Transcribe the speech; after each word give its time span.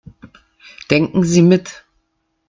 Denken 0.89 1.23
Sie 1.23 1.43
mit. 1.43 1.85